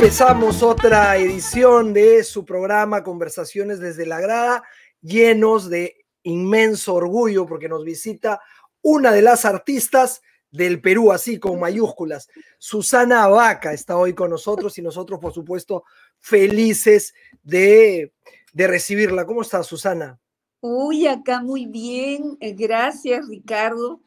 [0.00, 4.62] Empezamos otra edición de su programa Conversaciones desde la Grada,
[5.00, 8.40] llenos de inmenso orgullo porque nos visita
[8.80, 10.22] una de las artistas
[10.52, 12.28] del Perú, así con mayúsculas.
[12.58, 15.82] Susana Vaca está hoy con nosotros y nosotros, por supuesto,
[16.20, 18.12] felices de,
[18.52, 19.26] de recibirla.
[19.26, 20.20] ¿Cómo está, Susana?
[20.60, 22.38] Uy, acá muy bien.
[22.40, 24.00] Gracias, Ricardo.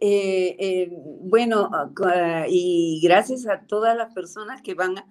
[0.00, 0.90] Eh, eh,
[1.20, 1.70] bueno,
[2.48, 5.06] y gracias a todas las personas que van a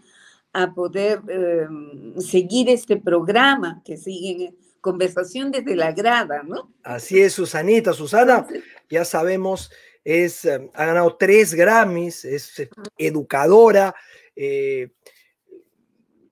[0.58, 6.72] a poder em, seguir este programa que sigue conversación desde la grada, ¿no?
[6.82, 7.92] Así es, Susanita.
[7.92, 8.48] Susana,
[8.90, 9.70] ya sabemos,
[10.06, 13.94] es, em, ha ganado tres Grammys, es educadora,
[14.34, 14.92] eh,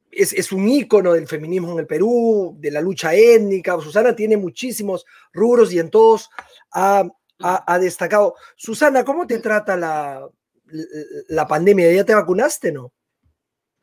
[0.09, 3.77] es, un ícono del feminismo en el Perú, de la lucha étnica.
[3.81, 6.29] Susana tiene muchísimos rubros y en todos
[6.71, 7.03] ha,
[7.77, 8.35] destacado.
[8.55, 10.29] Susana, ¿cómo te trata la,
[11.27, 11.91] la pandemia?
[11.91, 12.93] ¿Ya te vacunaste, no?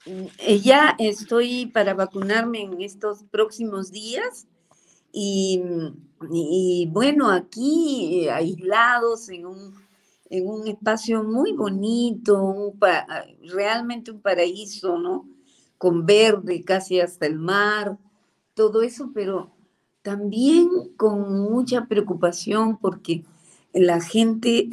[0.06, 4.47] Eh, ya estoy para vacunarme en estos próximos días
[5.12, 5.61] y,
[6.91, 9.75] bueno, aquí eh, aislados en un,
[10.31, 12.73] en un espacio muy bonito,
[13.42, 15.29] realmente un paraíso, ¿no?
[15.77, 17.98] Con verde casi hasta el mar,
[18.55, 19.51] todo eso, pero
[20.03, 23.25] también con mucha preocupación porque
[23.75, 24.67] la gente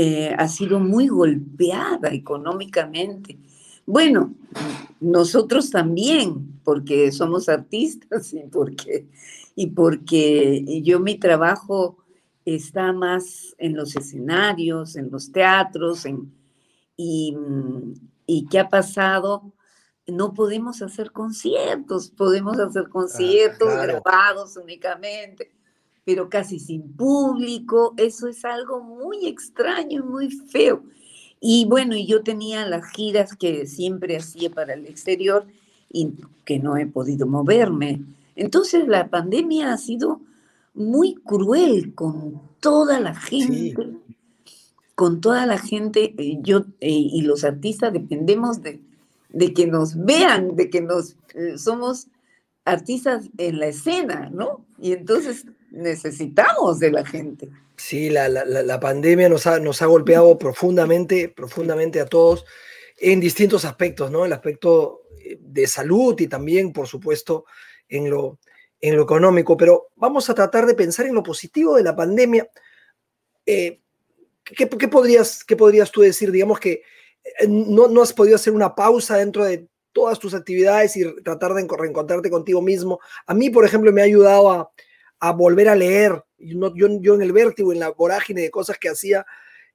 [0.00, 3.38] eh, ha sido muy golpeada económicamente
[3.88, 4.34] bueno,
[5.00, 9.08] nosotros también, porque somos artistas y porque,
[9.56, 11.96] y porque yo mi trabajo
[12.44, 16.30] está más en los escenarios, en los teatros, en,
[16.98, 17.34] y,
[18.26, 19.54] y ¿qué ha pasado?
[20.06, 25.50] No podemos hacer conciertos, podemos hacer ah, conciertos grabados únicamente,
[26.08, 27.92] pero casi sin público.
[27.98, 30.82] Eso es algo muy extraño y muy feo.
[31.38, 35.44] Y bueno, yo tenía las giras que siempre hacía para el exterior
[35.92, 36.14] y
[36.46, 38.00] que no he podido moverme.
[38.36, 40.22] Entonces la pandemia ha sido
[40.72, 43.74] muy cruel con toda la gente,
[44.94, 46.14] con toda la gente.
[46.16, 48.80] Eh, yo eh, y los artistas dependemos de,
[49.28, 52.06] de, que nos vean, de que nos eh, somos
[52.64, 54.64] artistas en la escena, ¿no?
[54.80, 57.48] Y entonces necesitamos de la gente.
[57.76, 62.44] Sí, la, pandemia nos ha, nos ha golpeado profundamente, profundamente a todos
[62.96, 64.24] en distintos aspectos, ¿no?
[64.24, 67.44] El aspecto eh, de salud y también, por supuesto,
[67.88, 68.40] en lo,
[68.80, 69.56] en lo económico.
[69.56, 72.48] Pero vamos a tratar de pensar en lo positivo de la pandemia.
[73.46, 73.80] Eh,
[74.42, 76.32] ¿qué, podrías, ¿Qué podrías tú decir?
[76.32, 76.82] Digamos que
[77.22, 81.54] eh, no, no has podido hacer una pausa dentro de todas tus actividades y tratar
[81.54, 82.98] de reencontrarte contigo mismo.
[83.26, 84.70] A mí, por ejemplo, me ha ayudado a,
[85.20, 86.24] a volver a leer.
[86.38, 89.26] Yo, yo, en el vértigo, en la vorágine de cosas que hacía,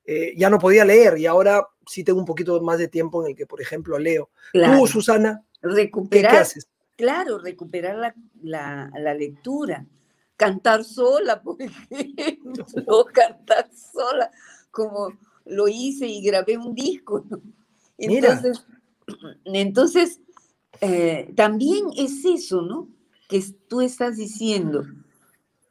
[0.05, 3.31] eh, ya no podía leer y ahora sí tengo un poquito más de tiempo en
[3.31, 4.29] el que, por ejemplo, leo.
[4.53, 6.67] Tú, Susana, recuperar, ¿qué, haces?
[6.95, 9.85] Claro, recuperar la, la, la, lectura.
[10.35, 11.57] Cantar sola, por
[11.89, 14.31] ejemplo, cantar sola,
[14.71, 15.13] como
[15.45, 17.25] lo hice y grabé un disco.
[17.97, 18.65] Entonces,
[19.45, 20.19] entonces
[20.81, 22.89] eh, también es eso, ¿no?
[23.27, 24.85] Que tú estás diciendo,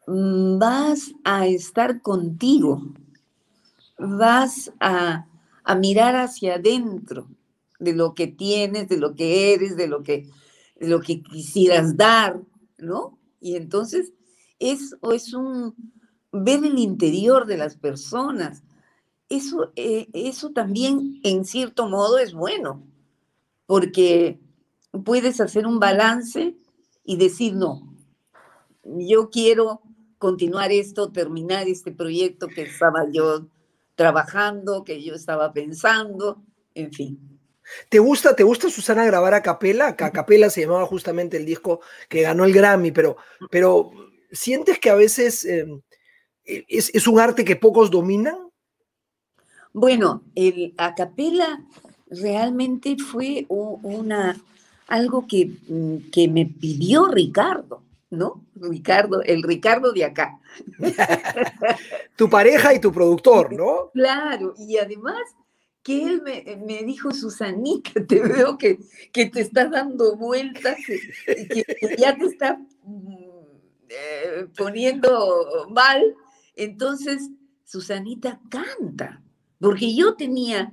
[0.06, 2.82] vas a estar contigo,
[3.98, 5.26] vas a,
[5.78, 7.28] mirar hacia adentro
[7.78, 10.28] de lo que tienes, de lo que eres, de lo que,
[10.78, 12.40] lo que quisieras dar,
[12.78, 13.18] ¿no?
[13.40, 14.12] Y entonces
[14.58, 15.74] eso es un
[16.32, 18.62] ver el interior de las personas.
[19.28, 22.82] Eso, eh, eso también en cierto modo es bueno,
[23.66, 24.40] porque
[25.04, 26.56] puedes hacer un balance
[27.04, 27.96] y decir, no,
[28.84, 29.82] yo quiero
[30.22, 33.48] continuar esto, terminar este proyecto que estaba yo
[33.96, 36.40] trabajando, que yo estaba pensando,
[36.76, 37.40] en fin.
[37.88, 39.88] ¿Te gusta, ¿Te gusta, Susana, grabar a capela?
[39.88, 43.16] A capela se llamaba justamente el disco que ganó el Grammy, pero,
[43.50, 43.90] pero
[44.30, 45.80] ¿sientes que a veces em,
[46.44, 48.48] e, es, un arte que pocos dominan?
[49.72, 51.64] Bueno, el a capela
[52.08, 54.40] realmente fue una,
[54.86, 57.82] algo que, mm, que me pidió Ricardo.
[58.12, 58.44] ¿No?
[58.54, 60.38] Ricardo, el Ricardo de acá.
[62.16, 63.90] tu pareja y tu productor, ¿no?
[63.94, 65.22] Claro, y además
[65.82, 68.78] que él me, dijo, Susanita, te veo que,
[69.12, 70.76] que, te estás dando vueltas,
[71.26, 71.64] que,
[71.98, 73.14] ya te está mm,
[73.88, 76.14] eh, poniendo mal.
[76.54, 77.30] Entonces,
[77.64, 79.22] Susanita canta,
[79.58, 80.72] porque yo tenía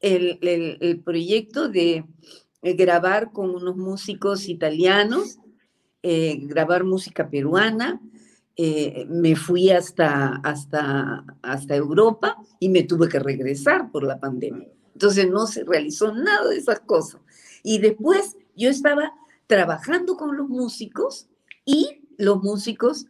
[0.00, 2.04] el, el, proyecto de
[2.60, 5.38] grabar con unos músicos italianos,
[6.02, 8.00] eh, grabar música peruana,
[8.56, 14.68] eh, me fui hasta, hasta, hasta Europa y me tuve que regresar por la pandemia.
[14.92, 17.20] Entonces no se realizó nada de esas cosas.
[17.62, 19.12] Y después yo estaba
[19.46, 21.28] trabajando con los músicos
[21.64, 23.06] y los músicos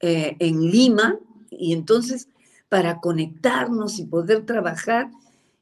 [0.00, 1.18] eh, en Lima,
[1.50, 2.28] y entonces
[2.68, 5.10] para conectarnos y poder trabajar,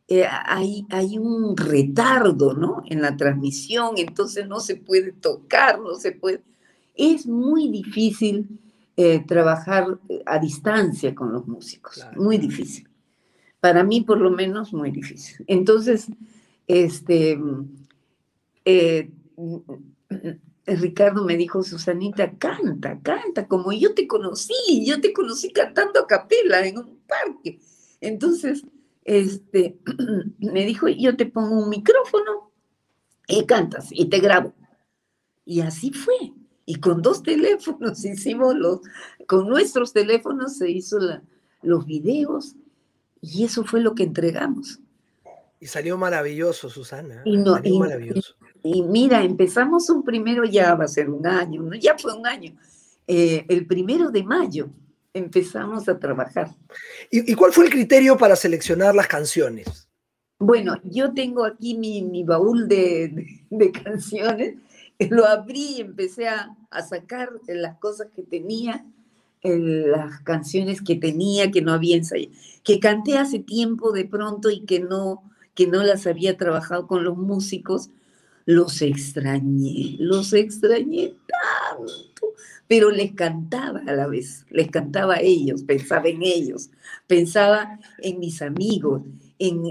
[0.08, 2.82] eh, hay, hay un retardo ¿no?
[2.86, 6.42] en la transmisión, entonces no se puede tocar, no se puede...
[6.94, 8.60] Es muy difícil
[8.96, 12.04] eh, trabajar eh, a distancia con los músicos.
[12.16, 12.88] Muy difícil.
[13.60, 15.44] Para mí, por lo menos, muy difícil.
[15.46, 16.08] Entonces,
[16.66, 17.38] este,
[18.64, 19.10] eh,
[20.66, 26.06] Ricardo me dijo, Susanita, canta, canta, como yo te conocí, yo te conocí cantando a
[26.06, 27.60] capela en un parque.
[28.00, 28.62] Entonces,
[29.04, 29.78] este,
[30.38, 32.52] me dijo, yo te pongo un micrófono
[33.26, 34.54] y cantas y te grabo.
[35.44, 36.32] Y así fue.
[36.64, 38.80] Y con dos teléfonos hicimos los,
[39.26, 40.98] con nuestros teléfonos se hizo
[41.62, 42.54] los videos
[43.20, 44.80] y eso fue lo que entregamos.
[45.60, 47.22] Y salió maravilloso, Susana.
[47.24, 48.34] Y salió maravilloso.
[48.64, 52.56] Y, mira, empezamos un primero, ya va a ser un año, ya fue un año.
[53.06, 54.70] Eh, el primero de mayo
[55.14, 56.50] empezamos a trabajar.
[57.10, 59.88] ¿Y, cuál fue el criterio para seleccionar las canciones?
[60.38, 64.56] Bueno, yo tengo aquí mi, baúl de, de canciones
[65.10, 66.56] lo abrí y empecé a,
[66.88, 68.84] sacar las cosas que tenía,
[69.42, 72.32] las canciones que tenía, que no había ensayado,
[72.64, 75.22] que canté hace tiempo de pronto y que no,
[75.54, 77.90] que no las había trabajado con los músicos,
[78.46, 82.32] los extrañé, los extrañé tanto,
[82.66, 86.70] pero les cantaba a la vez, les cantaba a ellos, pensaba en ellos,
[87.06, 89.02] pensaba en mis amigos,
[89.38, 89.62] en,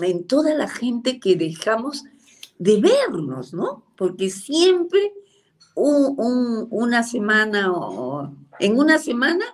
[0.00, 2.04] en toda la gente que dejamos
[2.58, 3.84] de vernos, ¿no?
[3.96, 5.12] Porque siempre
[5.74, 9.44] una semana o en una semana,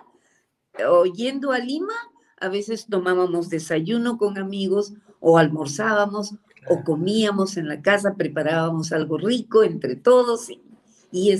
[0.89, 1.93] o yendo a Lima,
[2.39, 6.35] a veces tomábamos desayuno con amigos o almorzábamos
[6.67, 10.49] o comíamos en la casa, preparábamos algo rico entre todos.
[10.49, 10.61] Y,
[11.11, 11.33] y,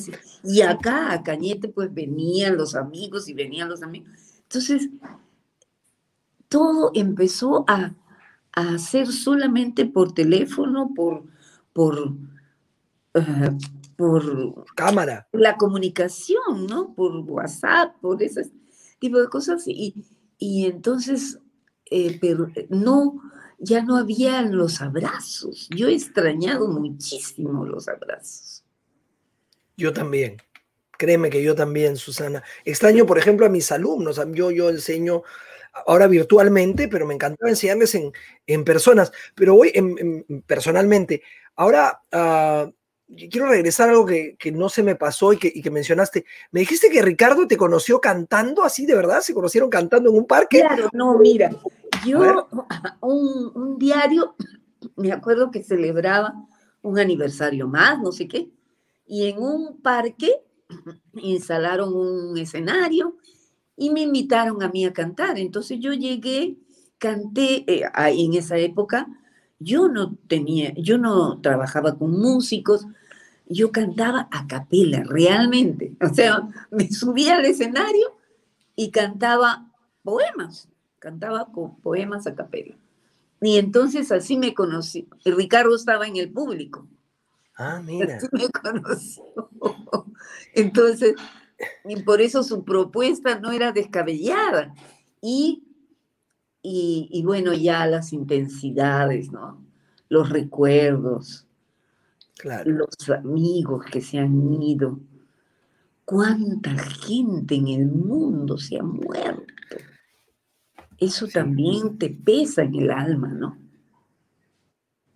[0.43, 4.09] y acá a Cañete pues venían los amigos y venían los amigos.
[4.43, 4.89] Entonces,
[6.47, 7.95] todo empezó a,
[8.53, 11.23] a hacer solamente por teléfono, por,
[11.75, 12.13] por,
[13.15, 13.51] eh,
[13.97, 15.27] por cámara.
[15.33, 16.95] La comunicación, ¿no?
[16.95, 18.49] Por WhatsApp, por ese
[18.97, 19.63] tipo de cosas.
[19.67, 20.05] Y,
[20.37, 21.37] y entonces,
[21.91, 23.21] eh, pero no,
[23.59, 25.67] ya no había los abrazos.
[25.75, 28.63] Yo he extrañado muchísimo los abrazos.
[29.75, 30.37] Yo también.
[30.97, 32.41] Créeme que yo también, Susana.
[32.63, 34.21] Extraño, por ejemplo, a mis alumnos.
[34.31, 35.23] Yo, yo enseño
[35.85, 38.11] ahora virtualmente, pero me encantaba enseñarles en,
[38.47, 39.11] en personas.
[39.35, 39.73] Pero hoy,
[40.45, 41.21] personalmente,
[41.55, 42.71] Ahora, uh,
[43.29, 46.25] quiero regresar a algo que, no se me pasó y que, mencionaste.
[46.51, 50.25] Me dijiste que Ricardo te conoció cantando así, de verdad, se conocieron cantando en un
[50.25, 50.59] parque.
[50.59, 51.51] Claro, no, mira,
[52.05, 52.47] yo
[53.01, 54.35] un, diario,
[54.97, 56.33] me acuerdo que celebraba
[56.81, 58.49] un aniversario más, no sé qué,
[59.07, 60.41] y en un parque
[61.13, 63.17] instalaron un escenario
[63.77, 65.37] y me invitaron a mí a cantar.
[65.37, 66.57] Entonces yo llegué,
[66.97, 69.07] canté eh, en esa época
[69.59, 72.85] yo no tenía, yo no trabajaba con músicos,
[73.47, 75.93] yo cantaba a capela, realmente.
[76.01, 78.17] O sea, me subía al escenario
[78.75, 79.71] y cantaba
[80.03, 80.67] poemas,
[80.99, 82.75] cantaba con poemas a capela.
[83.41, 85.07] Y entonces así me conocí.
[85.23, 86.87] Ricardo estaba en el público.
[87.55, 88.17] Ah, mira.
[88.17, 89.23] Así me conoció.
[90.53, 91.15] Entonces,
[91.85, 94.73] y por eso su propuesta no era descabellada.
[95.21, 95.65] Y
[96.67, 99.63] y, bueno, ya las intensidades, ¿no?
[100.09, 101.45] Los recuerdos,
[102.43, 104.99] los amigos que se han ido.
[106.05, 109.53] ¿Cuánta gente en el mundo se ha muerto?
[110.97, 113.59] Eso también te pesa en el alma, ¿no?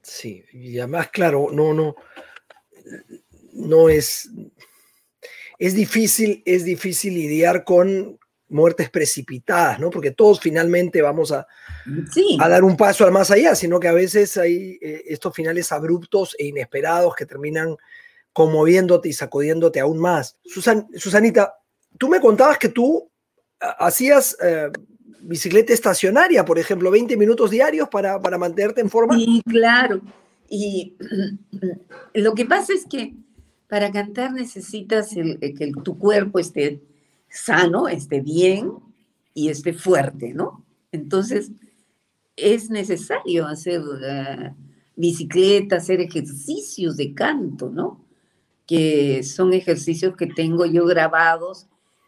[0.04, 1.96] Sí, y además, claro, no, no,
[3.54, 4.30] no es,
[5.60, 8.18] es difícil, es difícil lidiar con,
[8.50, 9.90] muertes precipitadas, ¿no?
[9.90, 11.48] Porque todos finalmente vamos a,
[12.40, 15.72] a dar un paso al más allá, sino que a veces hay eh, estos finales
[15.72, 17.78] abruptos e inesperados que terminan
[18.34, 20.38] conmoviéndote y sacudiéndote aún más.
[20.44, 21.56] Susanita,
[21.98, 23.10] tú me contabas que tú
[23.60, 24.70] hacías, eh,
[25.22, 29.16] bicicleta estacionaria, por ejemplo, 20 minutos diarios para, para mantenerte en forma.
[29.16, 30.02] Sí, claro.
[30.50, 30.96] Y
[32.14, 33.14] lo que pasa es que
[33.70, 36.82] para cantar necesitas que tu cuerpo esté
[37.30, 38.72] sano, esté bien
[39.36, 40.66] y esté fuerte, ¿no?
[40.92, 41.52] Entonces,
[42.36, 44.56] es necesario hacer uh,
[44.96, 48.04] bicicleta, hacer ejercicios de canto, ¿no?
[48.66, 51.68] Que son ejercicios que tengo yo grabados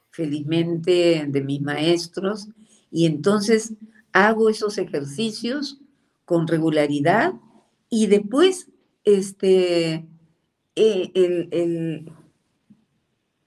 [0.09, 2.49] felizmente de mis maestros
[2.89, 3.73] y entonces
[4.13, 5.79] hago esos ejercicios
[6.25, 7.33] con regularidad
[7.89, 8.67] y después
[9.03, 10.07] este
[10.75, 12.11] eh, el,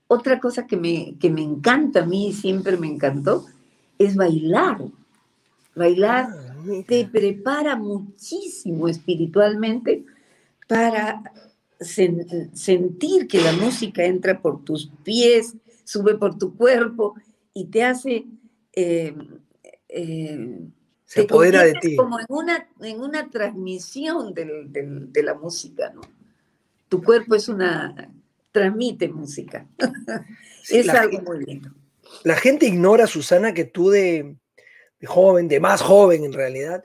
[0.06, 3.46] otra cosa que me, que me encanta a mí siempre me encantó
[3.98, 4.78] es bailar
[5.74, 6.54] bailar ah,
[6.86, 10.04] te prepara muchísimo espiritualmente
[10.68, 11.22] para
[11.80, 15.54] sentir que la música entra por tus pies,
[15.84, 17.14] sube por tu cuerpo
[17.52, 18.26] y te hace...
[18.72, 19.14] Eh,
[19.88, 20.60] eh,
[21.04, 21.96] se apodera de ti.
[21.96, 26.00] Como en una, en una transmisión de la música, ¿no?
[26.94, 27.92] Tu cuerpo es una...
[28.52, 29.66] transmite música.
[30.70, 31.70] es algo muy lindo.
[32.22, 34.36] La gente ignora, Susana, que tú de,
[35.04, 36.84] joven, de más joven en realidad,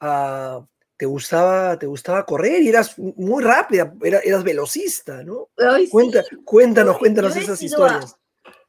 [0.00, 0.64] ah,
[0.96, 5.50] te gustaba, te gustaba correr y eras muy rápida, eras velocista, ¿no?
[5.90, 8.16] Cuéntanos, cuéntanos esas historias.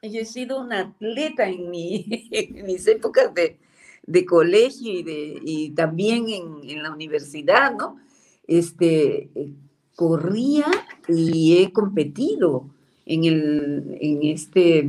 [0.01, 1.69] yo he sido una atleta en,
[2.65, 7.95] mis épocas de, colegio y, de, también en, la universidad, ¿no?
[8.45, 9.29] Este,
[9.95, 10.65] corría
[11.07, 12.65] y he competido
[13.05, 14.79] en, el, en este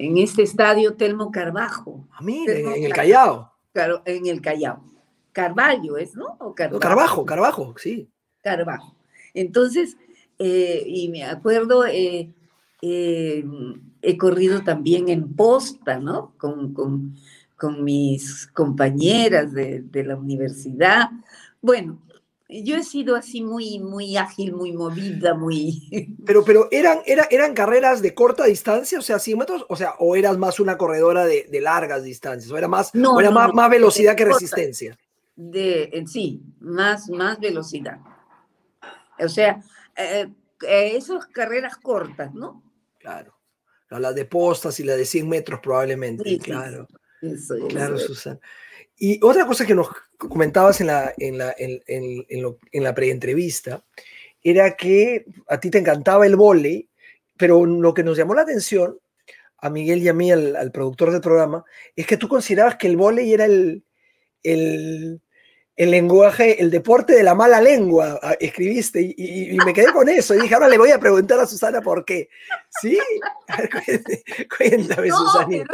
[0.00, 2.06] en este estadio Telmo Carbajo.
[2.12, 3.52] Ah, mire, en el Callao.
[3.74, 4.82] Claro, en el Callao.
[5.32, 6.36] Carvalho es, ¿no?
[6.40, 8.08] O Carbajo, Carbajo, sí.
[8.42, 8.96] Carbajo.
[9.34, 9.96] Entonces,
[10.38, 12.32] eh, y me acuerdo, eh,
[12.80, 13.44] eh,
[14.00, 16.32] he corrido también en posta, ¿no?
[16.38, 17.14] Con, con,
[17.84, 21.10] mis compañeras de, de, la universidad.
[21.60, 21.98] Bueno,
[22.50, 26.16] yo he sido así muy, muy ágil, muy movida, muy...
[26.26, 30.16] Pero, pero ¿eran, eran carreras de corta distancia, o sea, 100 metros, o sea, o
[30.16, 34.98] eras más una corredora de, largas distancias, o era más, era más, velocidad que resistencia.
[35.34, 37.98] De, sí, más, más velocidad.
[39.18, 39.60] O sea,
[39.96, 40.28] eh,
[40.66, 42.62] eh, esas carreras cortas, ¿no?
[42.98, 43.34] Claro.
[43.88, 46.86] Las de postas y la de 100 metros probablemente, claro.
[47.68, 48.38] claro, Susana.
[48.96, 49.88] Y otra cosa que nos
[50.28, 53.84] comentabas en la, en la, en, en, la preentrevista
[54.42, 56.88] era que a ti te encantaba el vóley,
[57.36, 58.98] pero lo que nos llamó la atención
[59.58, 62.96] a Miguel y a mí, al, productor del programa, es que tú considerabas que el
[62.96, 63.84] vóley era el,
[64.42, 65.20] el,
[65.76, 70.34] el, lenguaje, el deporte de la mala lengua, escribiste, y, me quedé con eso.
[70.34, 72.30] Y dije, ahora le voy a preguntar a Susana por qué.
[72.80, 72.98] ¿Sí?
[74.58, 75.64] cuéntame, Susana.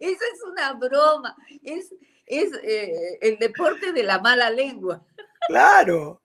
[0.00, 1.36] Eso es una broma.
[1.62, 1.92] Es,
[2.26, 5.02] es eh, el deporte de la mala lengua.
[5.48, 6.20] Claro.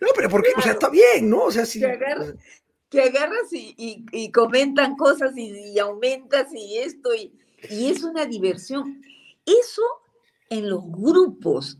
[0.00, 1.44] No, pero porque, o sea, está bien, ¿no?
[1.44, 1.80] O sea, si...
[1.80, 7.32] Que, agarras, y, comentan cosas y, aumentas y esto, y,
[7.68, 9.02] es una diversión.
[9.44, 9.82] Eso
[10.48, 11.78] en los grupos,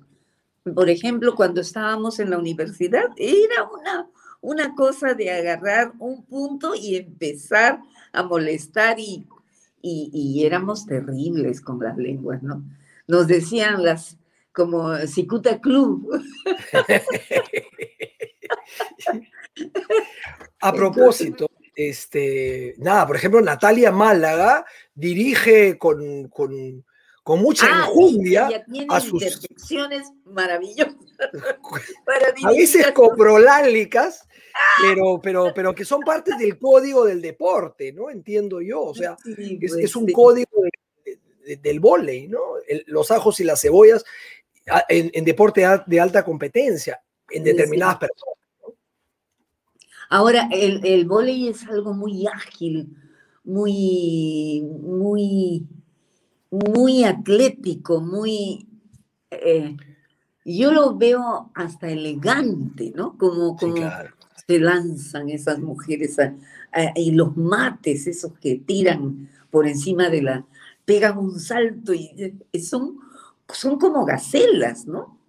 [0.75, 6.75] por ejemplo, cuando estábamos en la universidad, era una, una cosa de agarrar un punto
[6.75, 7.79] y empezar
[8.13, 9.25] a molestar y,
[9.81, 12.65] y éramos terribles con las lenguas, ¿no?
[13.07, 14.19] Nos decían las
[14.53, 16.23] como Cicuta Club.
[20.61, 26.85] A propósito, este, nada, por ejemplo, Natalia Málaga dirige con, con,
[27.23, 30.95] con mucha ah, enjundia a sus intersecciones maravillosas.
[32.45, 34.27] a veces coprolálicas,
[34.81, 38.11] pero, pero, pero que son parte del código del deporte, ¿no?
[38.11, 38.83] Entiendo yo.
[38.83, 40.73] O sea, es, pues un código del
[41.81, 42.41] volei, ¿no?
[42.87, 44.05] los ajos y las cebollas
[44.89, 48.35] en, deporte de alta competencia, en determinadas personas.
[50.11, 52.97] Ahora, el, el volei es algo muy ágil,
[53.43, 55.67] muy, muy,
[56.51, 58.67] muy atlético, muy...
[59.31, 59.77] Eh,
[60.47, 63.17] yo lo veo hasta elegante, ¿no?
[63.17, 63.77] Como, como
[64.47, 66.19] se lanzan esas mujeres
[66.97, 70.47] y los mates, esos que tiran por encima de la,
[70.85, 72.99] pegan un salto y son,
[73.53, 75.21] son como gacelas, ¿no?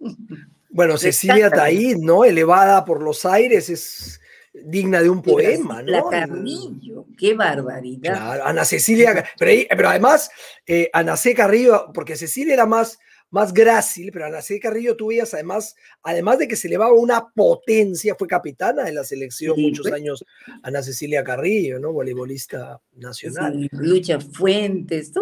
[0.70, 2.24] Bueno, Cecilia Taíd, ¿no?
[2.24, 4.20] Elevada por los aires, es
[4.64, 5.90] digna de un poema, ¿no?
[5.90, 8.14] La Carrillo, qué barbaridad.
[8.14, 10.30] Claro, Ana Cecilia, pero, además,
[10.66, 11.34] eh, Ana C.
[11.34, 12.98] Carrillo, porque Cecilia era más,
[13.30, 14.58] más grácil, pero Ana C.
[14.58, 19.04] Carrillo tú veías además, además de que se elevaba una potencia, fue capitana de la
[19.04, 19.94] selección muchos pues.
[19.94, 20.24] años,
[20.62, 21.92] Ana Cecilia Carrillo, ¿no?
[21.92, 23.68] Voleibolista nacional.
[23.72, 25.12] Lucha Fuentes,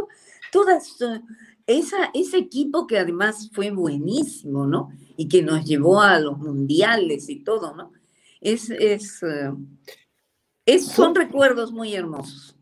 [0.55, 0.97] todas
[1.67, 4.91] esa, ese equipo que además fue buenísimo, ¿no?
[5.17, 7.91] Y que nos llevó a los mundiales y todo, ¿no?
[8.41, 9.21] Es, es,
[10.65, 12.57] eh, son recuerdos muy hermosos.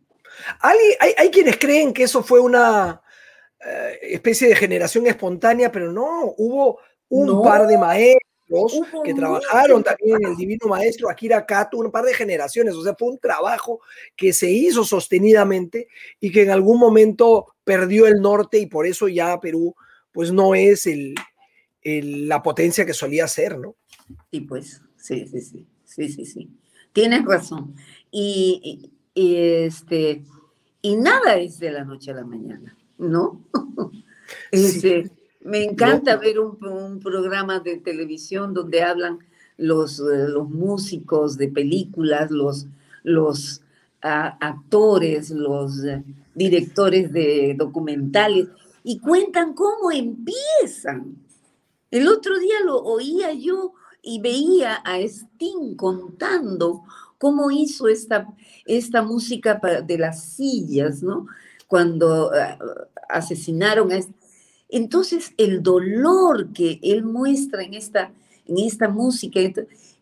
[0.61, 0.79] Hay,
[1.19, 3.03] hay, quienes creen que eso fue una
[3.63, 6.79] eh, especie de generación espontánea, pero no, hubo
[7.11, 8.32] un par de maestros
[9.05, 12.95] que trabajaron también en el Divino Maestro Akira Kato, un par de generaciones, o sea,
[12.95, 13.81] fue un trabajo
[14.17, 15.89] que se hizo sostenidamente
[16.21, 19.75] y que en algún momento perdió el norte y por eso ya Perú
[20.13, 21.15] pues no es el,
[21.83, 23.77] la potencia que solía ser, ¿no?
[24.31, 26.51] Sí, pues, sí, sí, sí, sí, sí, sí.
[26.93, 27.75] Tienes razón.
[28.11, 30.23] Y, este,
[30.83, 33.43] y nada es de la noche a la mañana, ¿no?
[34.51, 35.11] Este,
[35.45, 39.19] me encanta ver un, programa de televisión donde hablan
[39.57, 42.67] los, eh, los músicos de películas, los,
[43.03, 43.61] los
[44.01, 46.03] actores, los eh,
[46.35, 48.49] directores de documentales,
[48.85, 51.17] y cuentan cómo empiezan.
[51.91, 56.83] El otro día lo oía yo y veía a Sting contando
[57.19, 58.27] cómo hizo esta,
[58.65, 61.27] esta música de las sillas, ¿no?
[61.69, 62.59] Cuando ah,
[63.09, 64.01] asesinaron a...
[64.73, 68.11] Entonces, el dolor que él muestra en esta,
[68.47, 69.39] en esta música,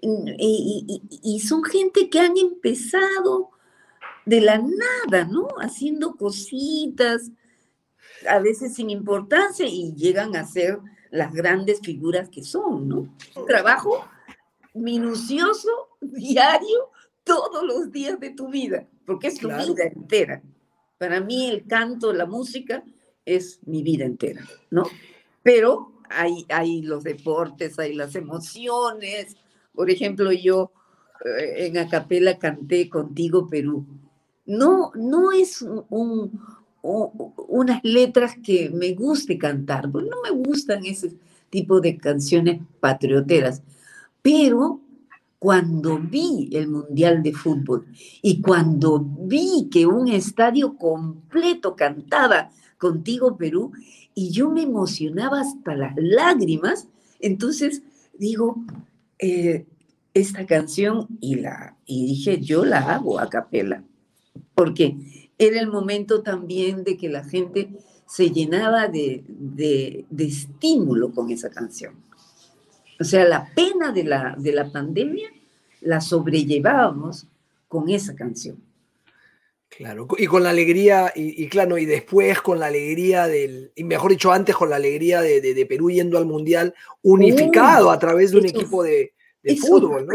[0.01, 3.51] y, son gente que han empezado
[4.25, 5.49] de la nada, ¿no?
[5.61, 7.33] Haciendo cositas,
[8.29, 10.79] a veces sin importancia, y llegan a ser
[11.11, 13.17] las grandes figuras que son, ¿no?
[13.35, 14.09] Un trabajo
[14.73, 16.91] minucioso, diario,
[17.25, 20.41] todos los días de tu vida, porque es tu vida entera.
[20.97, 22.85] Para mí el canto, la música,
[23.25, 24.85] es mi vida entera, ¿no?
[25.43, 29.37] Pero hay, hay los deportes, hay las emociones.
[29.75, 30.73] Por ejemplo, yo
[31.25, 33.87] eh, en Acapela canté Contigo Perú.
[34.47, 36.41] No, no es un,
[36.83, 41.15] unas letras que me guste cantar, porque no me gustan ese
[41.51, 43.63] tipo de canciones patrioteras.
[44.23, 44.81] Pero
[45.39, 47.87] cuando vi el Mundial de Fútbol
[48.21, 53.73] y cuando vi que un estadio completo cantaba contigo Perú,
[54.15, 56.89] y yo me emocionaba hasta las lágrimas.
[57.21, 57.83] Entonces
[58.19, 58.57] digo,
[59.19, 59.67] eh,
[60.15, 63.85] esta canción y, la, y dije, yo la hago a capela,
[64.55, 64.97] porque
[65.39, 67.71] era el momento también de que la gente
[68.07, 71.95] se llenaba de, de, estímulo con esa canción.
[72.99, 75.31] O sea, la pena de la, de la pandemia
[75.81, 77.27] la sobrellevábamos
[77.69, 78.57] con esa canción.
[79.71, 84.11] Claro, y con la alegría, y, claro, y después con la alegría del, y mejor
[84.11, 88.47] dicho, antes con la alegría de, Perú yendo al Mundial unificado a través de un
[88.47, 89.15] equipo de,
[89.61, 90.15] fútbol, ¿no?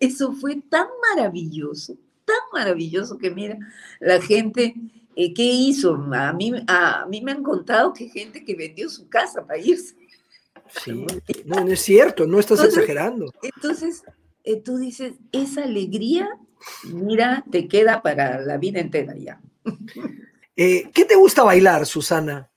[0.00, 3.58] eso fue tan maravilloso, tan maravilloso que mira,
[4.00, 4.74] la gente,
[5.16, 5.94] eh, ¿qué hizo?
[5.94, 9.96] A mí, a mí me han contado que gente que vendió su casa para irse.
[10.84, 11.06] Sí,
[11.46, 13.32] no, es cierto, no estás exagerando.
[13.42, 14.04] Entonces,
[14.44, 16.28] eh, tú dices, esa alegría
[16.84, 19.40] mira, te queda para la vida entera ya.
[20.56, 22.50] Eh, ¿Qué te gusta bailar, Susana?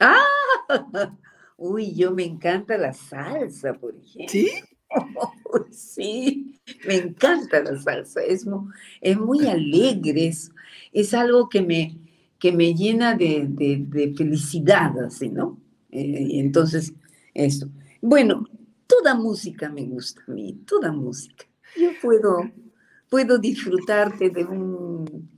[0.00, 0.24] Ah,
[1.56, 4.28] uy, yo me encanta la salsa, por ejemplo.
[4.28, 4.50] ¿Sí?
[5.70, 10.32] sí, me encanta la salsa, es muy, es muy alegre,
[10.92, 11.98] es, algo que me,
[12.38, 15.60] que me llena de, felicidad, así, ¿no?
[15.90, 16.92] Eh, entonces,
[17.34, 17.68] eso.
[18.00, 18.48] Bueno,
[18.86, 21.44] toda música me gusta a mí, toda música.
[21.76, 22.50] Yo puedo
[23.14, 25.30] puedo disfrutarte de un,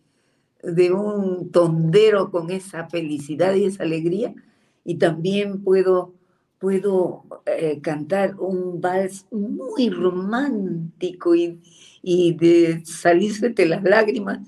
[0.63, 4.35] de un tondero con esa felicidad y esa alegría,
[4.83, 6.15] y también puedo,
[6.59, 11.61] puedo eh, cantar un vals muy romántico y,
[12.01, 14.39] y de salirse de las lágrimas,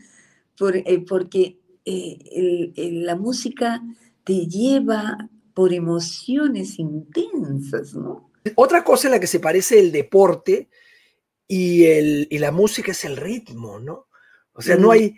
[0.73, 2.73] eh, porque eh,
[3.05, 3.83] la música
[4.25, 8.31] te lleva por emociones intensas, ¿no?
[8.55, 10.71] Otra cosa en la que se parece el deporte
[11.49, 14.07] y, el, y la música es el ritmo, ¿no?
[14.53, 15.15] O sea, no hay,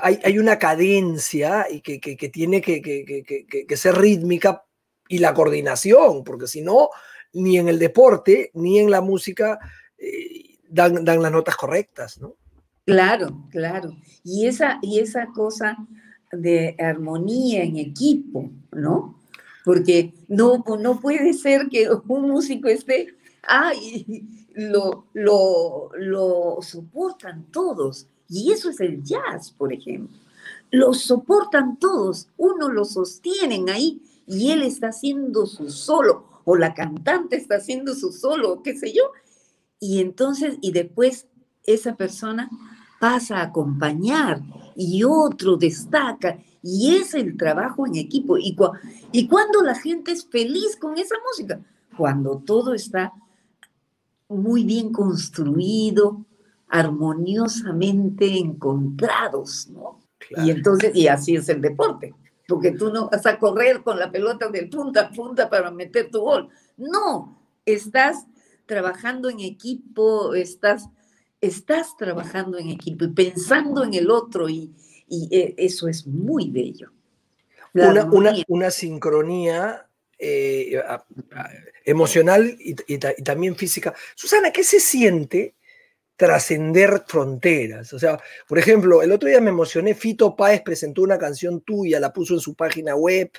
[0.00, 4.64] hay, hay, una cadencia y que, que, que tiene que, que, ser rítmica
[5.08, 6.90] y la coordinación, porque si no,
[7.32, 9.58] ni en el deporte ni en la música
[9.98, 12.36] eh, dan, dan, las notas correctas, ¿no?
[12.86, 13.96] Claro, claro.
[14.22, 15.76] Y esa, y esa cosa
[16.30, 19.20] de armonía en equipo, ¿no?
[19.64, 23.08] Porque no, no puede ser que un músico esté,
[23.42, 28.06] ay, lo, lo, lo soportan todos.
[28.28, 30.18] Y eso es el jazz, por ejemplo.
[30.70, 36.74] Lo soportan todos, uno lo sostienen ahí y él está haciendo su solo, o la
[36.74, 39.02] cantante está haciendo su solo, qué sé yo.
[39.78, 41.26] Y entonces, y después
[41.64, 42.50] esa persona
[43.00, 44.40] pasa a acompañar
[44.76, 48.38] y otro destaca Y es el trabajo en equipo.
[48.38, 48.56] Y,
[49.12, 51.60] y cuando la gente es feliz con esa música,
[51.96, 53.12] cuando todo está
[54.28, 56.24] muy bien construido,
[56.68, 60.00] armoniosamente encontrados, ¿no?
[60.42, 62.14] Y entonces, y así es el deporte,
[62.48, 66.10] porque tú no vas a correr con la pelota del punta a punta para meter
[66.10, 66.48] tu gol.
[66.76, 68.26] No, estás
[68.66, 70.88] trabajando en equipo, estás,
[71.40, 74.72] estás trabajando en equipo y pensando en el otro y,
[75.30, 76.90] eh, eso es muy bello.
[78.48, 79.86] Una, sincronía
[80.24, 80.82] eh,
[81.84, 82.74] emocional y,
[83.22, 83.94] también física.
[84.14, 85.54] Susana, ¿qué se siente
[86.16, 87.92] trascender fronteras?
[87.92, 92.00] O sea, por ejemplo, el otro día me emocioné, Fito Páez presentó una canción tuya,
[92.00, 93.30] la puso en su página web.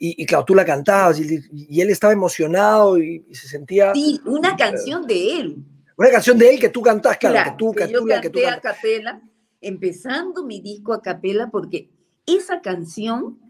[0.00, 3.92] Y, claro, tú la cantabas y, él estaba emocionado y, se sentía...
[3.94, 5.56] Sí, una canción de él.
[5.96, 9.20] Una canción de él que tú cantás, claro, que tú, que, yo canté a capela,
[9.60, 11.90] empezando mi disco a capela, porque
[12.26, 13.40] esa canción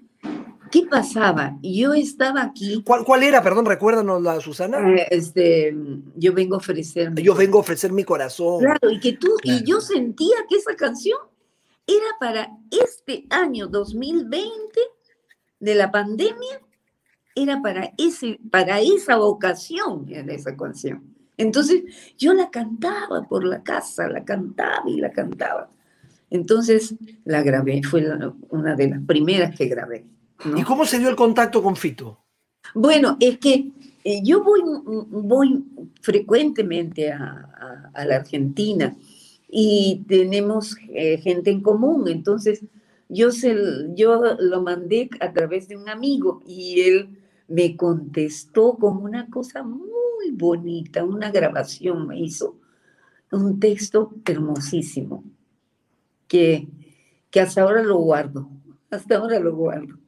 [0.70, 1.56] ¿Qué pasaba?
[1.62, 2.82] Yo estaba aquí.
[2.84, 3.42] ¿Cuál, cuál era?
[3.42, 4.78] Perdón, recuérdanos la Susana.
[4.96, 5.76] Eh, este,
[6.16, 7.14] yo vengo a ofrecer.
[7.14, 8.60] Yo vengo a ofrecer mi corazón.
[8.60, 11.18] Claro, y que tú, y yo sentía que esa canción
[11.86, 14.80] era para este año 2020
[15.60, 16.60] de la pandemia,
[17.34, 21.02] era para, ese, para esa vocación en esa canción.
[21.36, 21.84] Entonces
[22.16, 25.70] yo la cantaba por la casa, la cantaba y la cantaba.
[26.30, 28.04] Entonces la grabé, fue
[28.50, 30.04] una de las primeras que grabé.
[30.44, 32.24] ¿Y cómo se dio el contacto con Fito?
[32.74, 33.70] Bueno, es que
[34.04, 35.64] eh, yo voy, voy
[36.00, 37.44] frecuentemente a,
[37.94, 38.96] la Argentina
[39.48, 42.62] y tenemos eh, gente en común, entonces
[43.08, 43.56] yo, se,
[43.94, 49.64] yo lo mandé a través de un amigo y él me contestó con una cosa
[49.64, 52.56] muy bonita, una grabación me hizo,
[53.32, 55.24] un texto hermosísimo,
[56.28, 56.68] que,
[57.30, 58.48] que hasta ahora lo guardo,
[58.90, 59.98] hasta ahora lo guardo.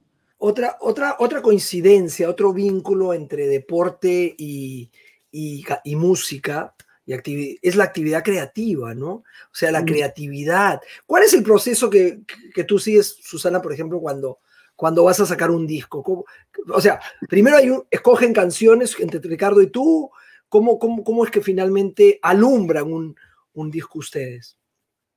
[0.42, 4.90] Otra, otra, otra coincidencia, otro vínculo entre deporte y,
[5.31, 6.74] y, música
[7.05, 9.11] y es la actividad creativa, ¿no?
[9.11, 10.81] O sea, la creatividad.
[11.07, 12.22] ¿Cuál es el proceso que,
[12.55, 14.38] que, tú sigues, Susana, por ejemplo, cuando,
[14.76, 16.24] cuando vas a sacar un disco?
[16.68, 20.11] o sea, primero hay escogen canciones entre Ricardo y tú.
[20.48, 23.14] ¿Cómo, cómo, cómo es que finalmente alumbran un,
[23.53, 24.57] un disco ustedes?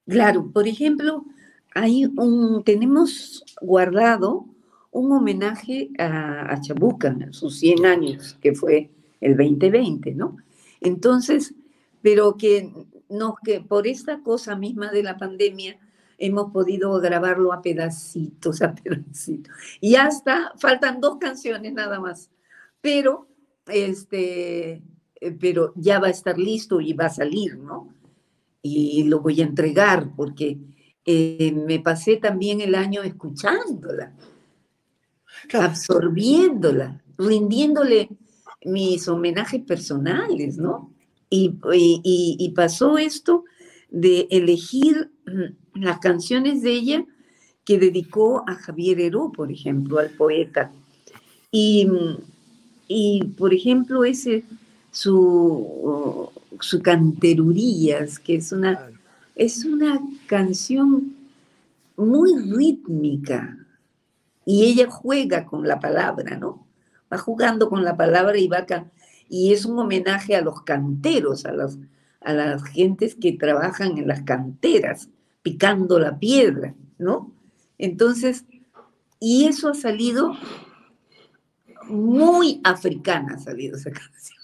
[0.06, 1.24] Claro, por ejemplo,
[1.74, 4.53] hay un, tenemos guardado
[4.94, 10.38] un homenaje a, Chabuca, sus 100 años, que fue el 2020, ¿no?
[10.82, 11.56] Entonces,
[12.02, 12.72] pero que,
[13.10, 15.80] no, que por esta cosa misma de la pandemia
[16.20, 19.54] hemos podido grabarlo a pedacitos, a pedacitos.
[19.82, 22.30] Y hasta, faltan dos canciones nada más,
[22.80, 23.28] pero,
[23.68, 24.84] este,
[25.20, 27.90] eh, pero ya va a estar listo y va a salir, ¿no?
[28.62, 30.58] Y lo voy a entregar porque
[31.04, 34.14] eh, me pasé también el año escuchándola
[35.52, 38.10] absorbiéndola, rindiéndole
[38.66, 40.92] mis homenajes personales, ¿no?
[41.30, 43.44] Y, y, pasó esto
[43.90, 45.10] de elegir
[45.74, 47.06] las canciones de ella
[47.66, 50.72] que dedicó a Javier Heró, por ejemplo, al poeta.
[51.52, 51.88] Y,
[52.88, 54.44] y por ejemplo, ese,
[54.92, 56.30] su,
[56.60, 58.92] su Canterurías, que es una,
[59.36, 61.16] es una canción
[61.98, 63.58] muy rítmica,
[64.46, 66.68] y ella juega con la palabra, ¿no?
[67.12, 68.66] Va jugando con la palabra y va
[69.30, 71.78] y es un homenaje a los canteros, a las,
[72.22, 75.10] a las gentes que trabajan en las canteras,
[75.42, 77.34] picando la piedra, ¿no?
[77.78, 78.46] Entonces,
[79.20, 80.34] y eso ha salido
[81.88, 84.40] muy africana, ha salido esa canción.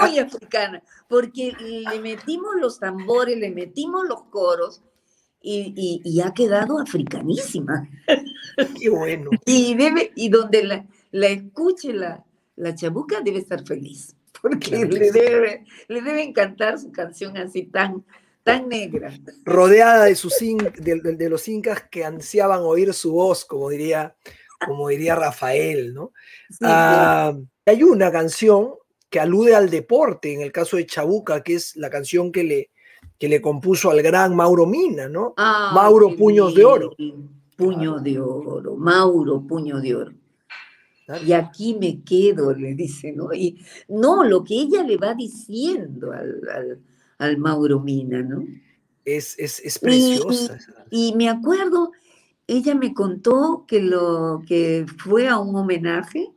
[0.00, 4.82] muy africana, porque le metimos los tambores, le metimos los coros
[5.40, 7.88] y, ha quedado africanísima.
[8.80, 9.30] Qué bueno.
[9.46, 12.24] Y, debe, y donde la, la escuche la,
[12.56, 18.04] la chabuca debe estar feliz, porque le, debe, le debe encantar su canción así tan,
[18.42, 19.12] tan negra.
[19.44, 24.16] Rodeada de, sus de, de, los incas que ansiaban oír su voz, como diría,
[24.64, 26.12] como diría Rafael, ¿no?
[26.62, 28.74] Ah, hay una canción
[29.08, 32.70] que alude al deporte, en el caso de Chabuca, que es la canción que le,
[33.18, 35.34] que le compuso al gran Mauro Mina, ¿no?
[35.36, 36.94] Ah, Mauro Puños de Oro.
[37.56, 40.12] Puño de Oro, Mauro Puño de Oro.
[41.26, 43.32] Y aquí me quedo, le dice, ¿no?
[43.32, 48.46] Y no, lo que ella le va diciendo al, Mauro Mina, ¿no?
[49.04, 50.58] Es, es, preciosa.
[50.90, 51.92] Y, y, me acuerdo,
[52.46, 56.30] ella me contó que, lo, que fue a un homenaje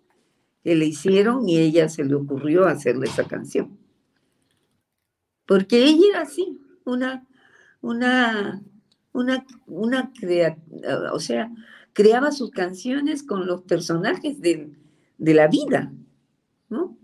[0.64, 3.78] que le hicieron y ella se le ocurrió hacerle esa canción.
[5.46, 7.28] Porque ella era así, una,
[7.82, 8.62] una,
[9.14, 10.12] una, una
[11.14, 11.52] o sea,
[11.94, 14.72] creaba sus canciones con los personajes de,
[15.18, 15.94] la vida,
[16.70, 16.98] ¿no?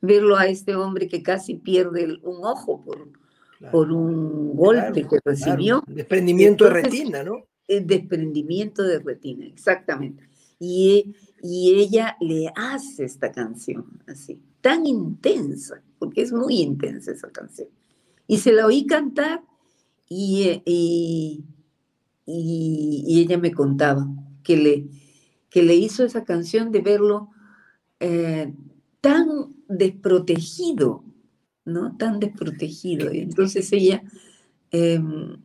[0.00, 3.08] Verlo a este hombre que casi pierde un ojo por,
[3.70, 5.82] por un golpe que recibió.
[5.86, 7.44] Desprendimiento de retina, ¿no?
[7.68, 10.28] El desprendimiento de retina, exactamente.
[10.58, 17.30] Y, y ella le hace esta canción así, tan intensa, porque es muy intensa esa
[17.30, 17.68] canción.
[18.26, 19.42] Y se la oí cantar
[20.08, 21.44] y, y,
[23.20, 24.08] ella me contaba
[24.42, 24.88] que le,
[25.50, 27.30] que le hizo esa canción de verlo
[28.00, 28.52] eh,
[29.00, 29.28] tan
[29.68, 31.04] desprotegido,
[31.64, 31.96] ¿no?
[31.96, 33.12] Tan desprotegido.
[33.12, 34.02] Y entonces ella,
[34.70, 35.36] em,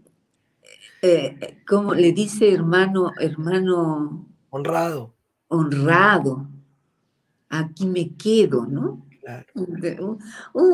[1.01, 4.27] eh, como le dice hermano, hermano...
[4.49, 5.13] Honrado.
[5.47, 6.49] Honrado.
[7.49, 9.06] Aquí me quedo, ¿no?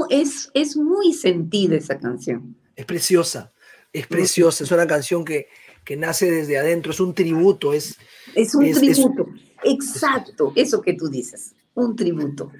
[0.09, 2.55] Es, es muy sentida esa canción.
[2.75, 3.51] Es preciosa,
[3.91, 5.47] es preciosa, es una canción que,
[5.83, 7.97] que nace desde adentro, es un tributo, es...
[8.35, 9.27] Es un tributo,
[9.63, 12.51] exacto, eso que tú dices, un tributo.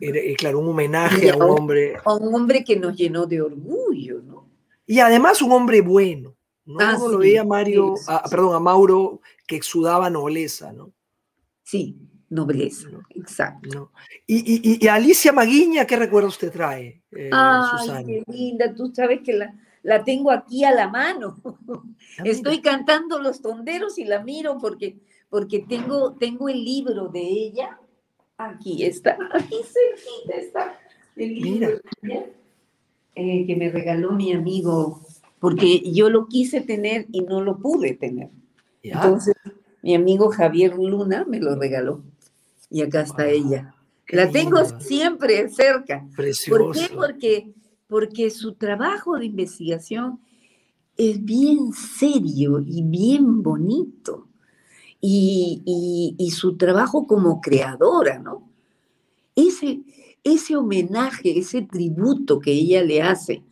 [0.00, 1.96] Eh, claro, un homenaje a un hombre.
[2.04, 4.48] A un hombre que nos llenó de orgullo, ¿no?
[4.86, 6.34] Y además un hombre bueno.
[6.64, 6.80] ¿no?
[6.80, 7.94] Ah, lo veía Mario,
[8.30, 10.92] perdón, a Mauro, que exudaba nobleza, ¿no?
[11.62, 11.96] Sí,
[12.30, 13.90] nobleza, exacto.
[14.26, 17.02] Y, Alicia Maguiña, ¿qué recuerdo usted trae?
[17.12, 21.36] Eh, Ay, qué linda, tú sabes que la, la tengo aquí a la mano.
[21.44, 21.80] Ah,
[22.24, 27.78] Estoy cantando los tonderos y la miro porque, porque tengo, tengo el libro de ella.
[28.36, 30.78] Aquí está, aquí cerquita está
[31.14, 31.80] el libro
[33.14, 35.02] eh, que me regaló mi amigo,
[35.38, 38.30] porque yo lo quise tener y no lo pude tener.
[38.82, 39.36] Entonces,
[39.82, 42.02] mi amigo Javier Luna me lo regaló
[42.70, 43.74] y acá está ella.
[44.08, 46.06] La tengo siempre cerca.
[46.48, 46.90] ¿Por qué?
[46.94, 47.52] Porque,
[47.88, 50.20] porque su trabajo de investigación
[50.96, 54.28] es bien serio y bien bonito.
[55.00, 58.48] Y, su trabajo como creadora, ¿no?
[59.36, 59.80] Ese,
[60.22, 63.42] ese homenaje, ese tributo que ella le hace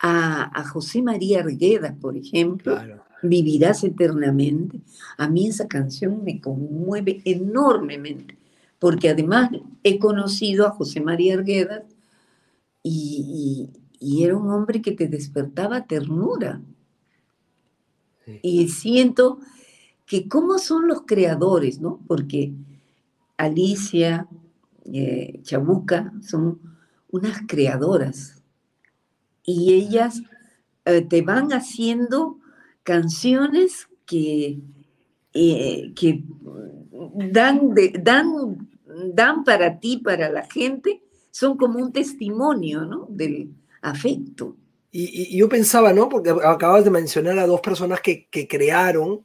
[0.00, 2.76] a, José María Argueda, por ejemplo,
[3.20, 4.80] Vivirás eternamente,
[5.16, 8.37] a mí esa canción me conmueve enormemente
[8.78, 9.50] porque además
[9.82, 11.84] he conocido a José María Arguedas
[12.82, 16.60] y, era un hombre que te despertaba ternura.
[18.42, 19.40] Y siento
[20.06, 22.00] que cómo son los creadores, ¿no?
[22.06, 22.52] Porque
[23.36, 24.28] Alicia,
[24.84, 26.60] eh, Chamuca son
[27.10, 28.40] unas creadoras
[29.42, 30.22] y ellas
[30.84, 32.38] eh, te van haciendo
[32.82, 34.60] canciones que,
[35.32, 36.22] eh, que
[37.32, 38.68] dan, dan
[39.14, 43.06] dan para ti, para la gente, son como un testimonio, ¿no?
[43.10, 43.50] Del
[43.82, 44.56] afecto.
[44.90, 46.08] Y, yo pensaba, ¿no?
[46.08, 49.22] Porque acabas de mencionar a dos personas que, crearon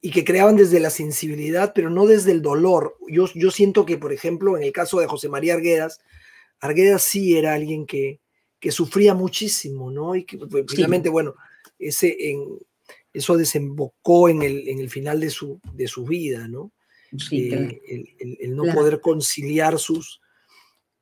[0.00, 2.96] y que creaban desde la sensibilidad, pero no desde el dolor.
[3.08, 6.00] Yo, yo siento que, por ejemplo, en el caso de José María Arguedas,
[6.60, 8.20] Arguedas sí era alguien que,
[8.60, 10.14] que sufría muchísimo, ¿no?
[10.14, 11.34] Y que finalmente, pues, bueno,
[11.78, 12.58] ese, en,
[13.14, 16.72] eso desembocó en el, en el final de su, de su vida, ¿no?
[17.30, 17.80] Eh,
[18.40, 20.20] el, no poder conciliar sus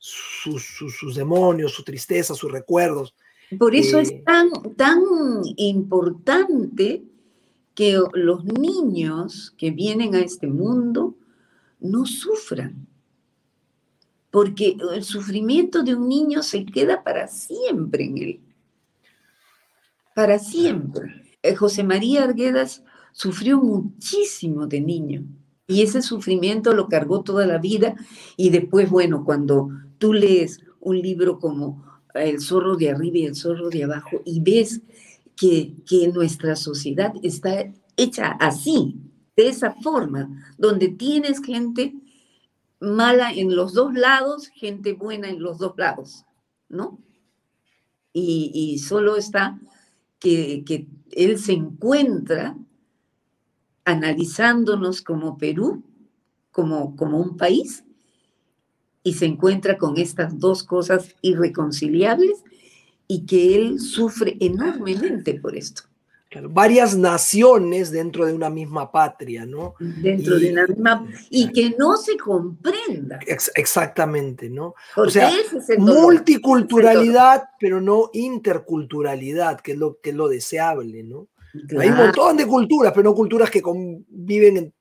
[0.02, 0.64] sus,
[0.98, 3.14] sus, demonios, su tristeza, sus recuerdos.
[3.56, 5.00] Por eso es eh, tan, tan
[5.56, 7.04] importante
[7.74, 11.14] que los niños que vienen a este mundo
[11.78, 12.88] no sufran,
[14.30, 18.40] porque el sufrimiento de un niño se queda para siempre en él,
[20.16, 21.21] para siempre.
[21.42, 25.24] Eh, José María Arguedas sufrió muchísimo de niño
[25.66, 27.96] y ese sufrimiento lo cargó toda la vida
[28.36, 33.34] y después, bueno, cuando tú lees un libro como El zorro de arriba y el
[33.34, 34.82] zorro de abajo y ves
[35.36, 38.96] que, que nuestra sociedad está hecha así,
[39.36, 41.94] de esa forma, donde tienes gente
[42.80, 46.24] mala en los dos lados, gente buena en los dos lados,
[46.68, 46.98] ¿no?
[48.12, 49.58] Y, y solo está
[50.22, 52.56] que, él se encuentra
[53.84, 55.82] analizándonos como Perú,
[56.50, 57.84] como, como un país,
[59.02, 62.44] y se encuentra con estas dos cosas irreconciliables
[63.08, 65.82] y que él sufre enormemente por esto.
[66.48, 69.74] Varias naciones dentro de una misma patria, ¿no?
[69.78, 71.06] Dentro de una misma...
[71.30, 73.18] Y que no se comprenda.
[73.54, 74.74] exactamente, ¿no?
[74.96, 75.30] o sea,
[75.78, 81.28] multiculturalidad, pero no interculturalidad, que es lo, que es lo deseable, ¿no?
[81.78, 84.72] Hay un montón de culturas, pero no culturas que conviven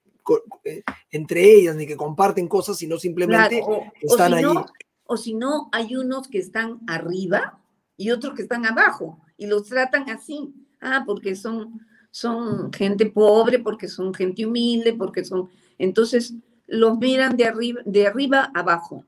[0.63, 3.61] eh, entre ellas ni que comparten cosas, sino simplemente
[4.01, 4.57] están allí.
[5.05, 7.59] o si no, hay unos que están arriba
[7.97, 10.53] y otros que están abajo y los tratan así.
[10.81, 15.49] Ah, porque son, son gente pobre, porque son gente humilde, porque son...
[15.77, 16.33] Entonces,
[16.67, 19.05] los miran de arriba, de arriba abajo.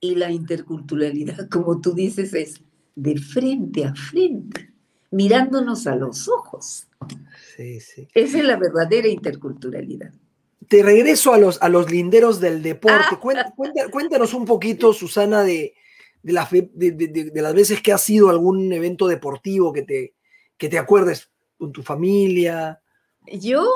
[0.00, 2.60] Y la interculturalidad, como tú dices, es
[2.94, 4.72] de frente a frente,
[5.10, 6.88] mirándonos a los ojos.
[7.56, 8.08] Sí, sí.
[8.14, 10.12] Esa es la verdadera interculturalidad.
[10.68, 13.04] Te regreso a los, a los linderos del deporte.
[13.10, 13.52] Ah.
[13.90, 15.74] Cuéntanos un poquito, Susana, de,
[16.22, 20.15] de, las veces que ha sido algún evento deportivo que te,
[20.58, 22.80] que te acuerdes con tu familia.
[23.32, 23.66] Yo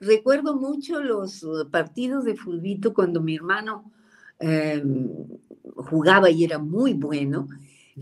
[0.00, 3.90] recuerdo mucho los partidos de fulbito cuando mi hermano
[4.38, 5.08] em,
[5.76, 7.48] jugaba y era muy bueno,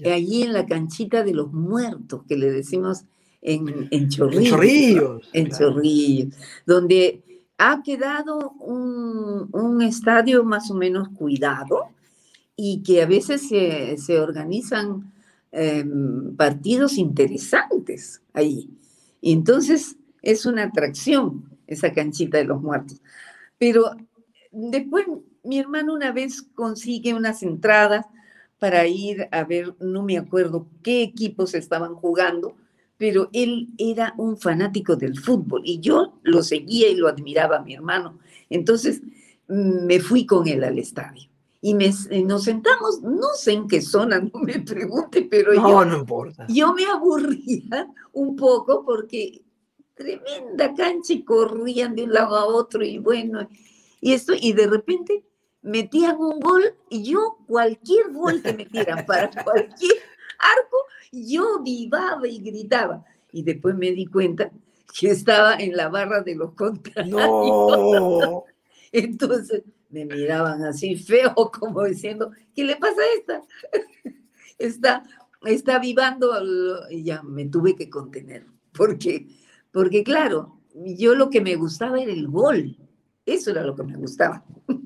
[0.05, 3.05] allí en la canchita de los muertos, que le decimos
[3.41, 5.29] en, en Chorrillos.
[5.33, 6.35] En Chorrillos.
[6.67, 7.23] donde
[7.59, 11.89] ha quedado un, un, estadio más o menos cuidado
[12.55, 15.13] y que a veces se, se organizan
[15.57, 18.71] em, partidos interesantes ahí.
[19.23, 23.01] Entonces es una atracción esa canchita de los muertos.
[23.59, 23.97] Pero
[24.53, 25.07] después
[25.43, 28.07] mi hermano una vez consigue unas entradas
[28.59, 32.57] para ir a ver, no me acuerdo qué equipos estaban jugando,
[32.99, 37.63] pero él era un fanático del fútbol y yo lo seguía y lo admiraba a
[37.63, 38.19] mi hermano.
[38.49, 39.03] Entonces
[39.49, 41.29] me fui con él al estadio
[41.61, 46.47] y nos sentamos, no sé en qué zona, no me pregunte, pero yo, no importa.
[46.49, 49.43] yo me aburría un poco porque
[49.95, 53.49] tremenda cancha y corrían de un lado a otro y bueno,
[54.01, 55.25] y esto, y de repente
[55.63, 59.97] metían un gol y yo cualquier gol que metieran para cualquier
[60.39, 60.77] arco,
[61.11, 63.05] yo vivaba y gritaba.
[63.33, 64.51] Y después me di cuenta
[64.99, 67.09] que estaba en la barra de los contrarios.
[67.11, 68.45] No.
[68.93, 73.43] Entonces me miraban así feo, como diciendo, ¿qué le pasa a esta?
[74.59, 75.03] está,
[75.45, 76.33] está vivando,
[76.91, 79.27] y ya me tuve que contener, porque,
[79.71, 82.77] porque claro, yo lo que me gustaba era el gol,
[83.25, 84.45] eso era lo que me gustaba.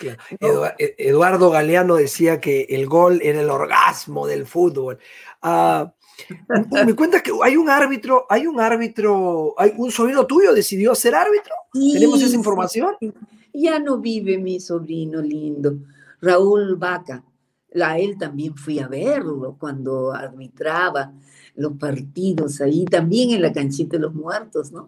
[0.00, 5.00] E, Eduardo Galeano decía que el gol era el orgasmo del fútbol.
[5.42, 5.92] Ah,
[6.86, 11.14] me cuentas que hay un árbitro, hay un árbitro, hay un sobrino tuyo decidió ser
[11.14, 11.54] árbitro.
[11.72, 12.96] ¿Tenemos esa información?
[13.60, 15.78] Ya no vive mi sobrino lindo,
[16.20, 17.24] Raúl Vaca.
[17.82, 21.12] A él también fui a verlo cuando arbitraba
[21.56, 24.86] los partidos ahí, también en la canchita de los muertos, ¿no?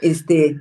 [0.00, 0.56] Este,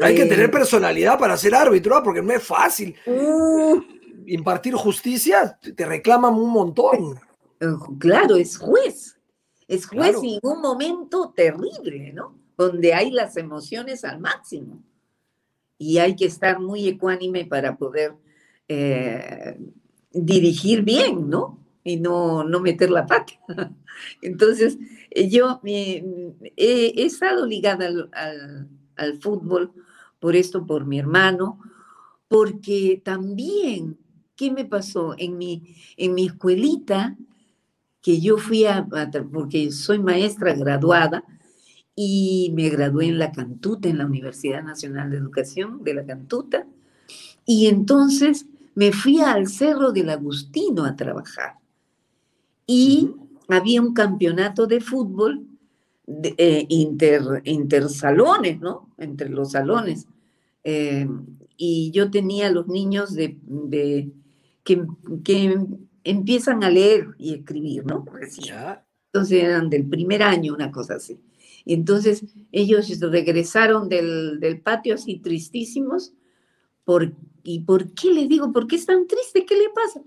[0.00, 2.02] Hay que tener eh, personalidad para ser árbitro, ¿ah?
[2.02, 2.94] porque no es fácil.
[3.06, 3.80] Uh.
[4.26, 7.18] Impartir justicia te reclaman un montón.
[7.98, 9.18] Claro, es juez.
[9.66, 12.38] Es juez en un momento terrible, ¿no?
[12.56, 14.80] Donde hay las emociones al máximo
[15.80, 18.12] y hay que estar muy ecuánime para poder
[18.68, 19.58] eh,
[20.12, 21.58] dirigir bien, ¿no?
[21.82, 23.32] Y no, no meter la pata.
[24.20, 24.76] Entonces,
[25.10, 29.72] eh, yo he, estado ligada al, fútbol
[30.18, 31.58] por esto, por mi hermano,
[32.28, 33.96] porque también,
[34.36, 35.14] ¿qué me pasó?
[35.16, 37.16] En mi, en mi escuelita,
[38.02, 38.86] que yo fui a,
[39.32, 41.24] porque soy maestra graduada,
[42.02, 46.66] y me gradué en la Cantuta, en la Universidad Nacional de Educación de la Cantuta,
[47.44, 51.56] y entonces me fui al Cerro del Agustino a trabajar.
[52.66, 53.10] Y
[53.48, 55.46] había un campeonato de fútbol
[56.06, 58.88] de, eh, inter, intersalones, ¿no?
[58.96, 60.06] Entre los salones.
[60.64, 61.06] Eh,
[61.58, 63.36] y yo tenía los niños de,
[64.64, 64.86] que,
[65.22, 65.66] que,
[66.02, 68.06] empiezan a leer y escribir, ¿no?
[69.12, 71.20] Entonces eran del primer año, una cosa así.
[71.64, 76.12] Y entonces ellos regresaron del, patio así tristísimos.
[76.84, 78.52] Por, ¿Y por qué les digo?
[78.52, 79.44] ¿Por qué es tan triste?
[79.44, 80.02] ¿Qué le pasa?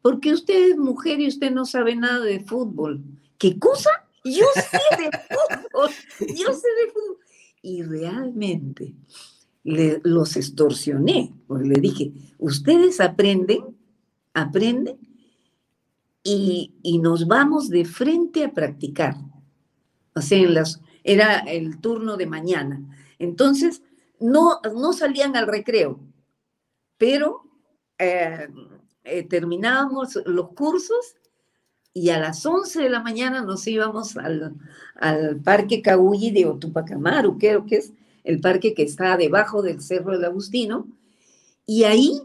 [0.00, 3.02] Porque usted es mujer y usted no sabe nada de fútbol.
[3.38, 3.90] ¿Qué cosa?
[4.24, 5.90] Yo sé de fútbol.
[6.20, 7.18] Yo sé de fútbol.
[7.62, 8.94] Y realmente
[9.64, 13.76] los extorsioné, porque le dije, ustedes aprenden,
[14.34, 14.98] aprenden
[16.24, 19.16] y, y nos vamos de frente a practicar.
[20.14, 22.80] O sea, en las, era el turno de mañana.
[23.18, 23.82] Entonces,
[24.20, 26.00] no, no salían al recreo,
[26.96, 27.44] pero
[27.98, 28.48] eh,
[29.04, 31.16] eh, terminábamos los cursos
[31.94, 34.54] y a las 11 de la mañana nos íbamos al,
[35.44, 37.92] Parque Caulli de Otupacamaru, creo que es
[38.24, 40.86] el parque que está debajo del Cerro del Agustino,
[41.66, 42.22] y ahí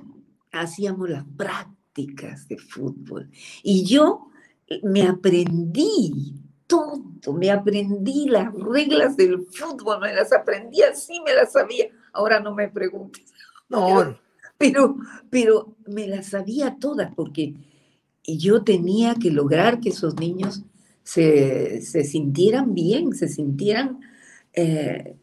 [0.52, 3.30] hacíamos las prácticas de fútbol.
[3.64, 4.30] Y yo
[4.84, 6.36] me aprendí
[6.68, 11.88] todo, me aprendí las reglas del fútbol, me las aprendí así, me las sabía.
[12.14, 13.34] Ahora no me preguntes.
[13.70, 14.18] No.
[14.58, 14.96] Pero,
[15.30, 17.54] pero me las sabía todas porque
[18.24, 20.64] yo tenía que lograr que esos niños
[21.04, 24.00] se, sintieran bien, se sintieran
[24.54, 25.18] eh,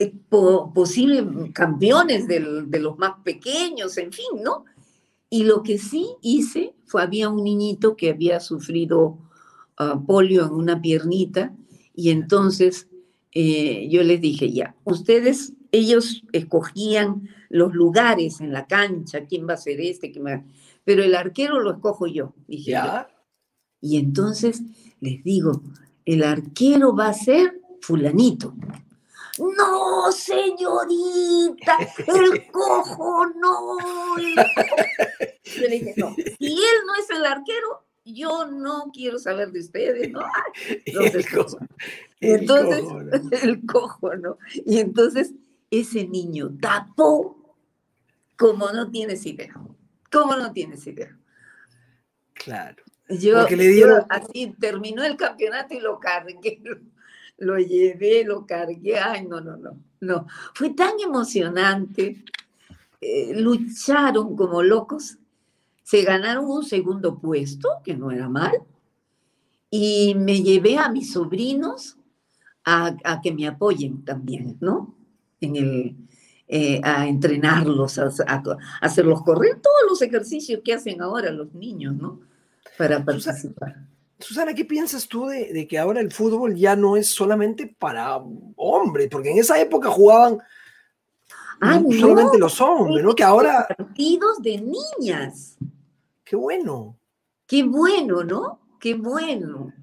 [0.00, 4.64] eh, posibles campeones de los más pequeños, en fin, ¿no?
[5.28, 9.16] Y lo que sí hice fue, había un niñito que había sufrido
[9.80, 11.52] uh, polio en una piernita
[11.94, 12.88] y entonces
[13.32, 19.54] eh, yo les dije, ya, ustedes, ellos escogían los lugares en la cancha, quién va
[19.54, 20.44] a ser este, quién va
[20.84, 23.08] pero el arquero lo escojo yo, dije ¿Ya?
[23.80, 24.62] Y entonces
[25.00, 25.62] les digo,
[26.04, 28.54] el arquero va a ser fulanito.
[29.38, 33.76] No, señorita, el cojo, no.
[35.44, 39.60] Yo le dije, no, si él no es el arquero, yo no quiero saber de
[39.60, 40.20] ustedes, ¿no?
[40.84, 41.26] Entonces,
[42.20, 43.30] el entonces cojo, ¿no?
[43.42, 44.38] el cojo, ¿no?
[44.66, 45.32] Y entonces
[45.70, 47.56] ese niño tapó
[48.36, 49.54] como no tienes idea.
[50.10, 51.16] ¿Cómo no tienes idea?
[52.34, 52.82] Claro.
[53.08, 54.04] Yo, le dieron...
[54.08, 56.62] así terminó el campeonato y lo cargué,
[57.38, 58.98] lo, llevé, lo cargué.
[58.98, 60.26] Ay, no, no, no, no.
[60.54, 62.24] Fue tan emocionante.
[63.00, 65.18] Eh, lucharon como locos.
[65.90, 68.62] Se ganaron un segundo puesto, que no era mal.
[69.70, 71.96] Y me llevé a mis sobrinos
[72.64, 74.94] a, a que me apoyen también, ¿no?
[75.40, 75.96] En el,
[76.46, 78.10] eh, a entrenarlos, a,
[78.80, 82.20] hacerlos correr, todos los ejercicios que hacen ahora los niños, ¿no?
[82.78, 83.76] Para participar.
[84.20, 88.22] Susana, ¿qué piensas tú de, que ahora el fútbol ya no es solamente para
[88.54, 89.08] hombres?
[89.10, 90.38] Porque en esa época jugaban
[91.60, 93.12] ah, solamente los hombres, ¿no?
[93.12, 93.66] Que ahora...
[93.76, 95.56] Partidos de niñas.
[96.30, 96.96] Qué bueno.
[97.44, 98.60] Qué bueno, ¿no?
[98.78, 99.74] Qué bueno.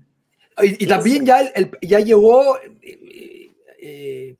[0.63, 1.41] Y, también ya,
[1.81, 2.57] ya llegó...
[3.81, 4.37] Eh,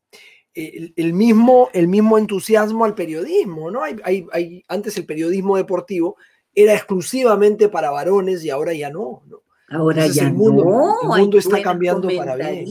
[0.56, 3.84] eh, el, mismo, el mismo entusiasmo al periodismo, ¿no?
[3.84, 6.16] Hay, hay, antes el periodismo deportivo
[6.56, 9.42] era exclusivamente para varones y ahora ya no, ¿no?
[9.70, 11.14] Ahora ya el mundo, no.
[11.14, 12.66] El mundo está cambiando para bien.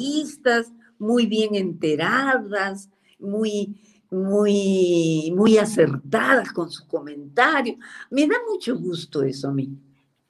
[0.98, 7.76] muy bien enteradas, muy, muy, muy acertadas con sus comentarios.
[8.10, 9.70] Me da mucho gusto eso a mí,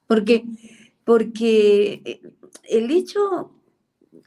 [0.06, 0.44] porque,
[1.04, 2.20] porque eh,
[2.64, 3.52] el hecho,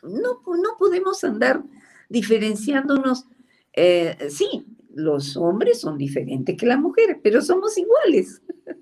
[0.03, 1.63] no, no podemos andar
[2.09, 3.25] diferenciándonos,
[3.73, 8.41] eh, sí, los hombres son diferentes que las mujeres, pero somos iguales.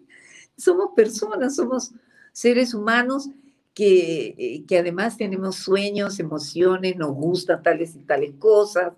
[0.58, 1.92] somos personas, somos
[2.32, 3.30] seres humanos
[3.74, 8.94] que, eh, que, además tenemos sueños, emociones, nos gustan tales y tales cosas,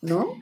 [0.00, 0.34] ¿no?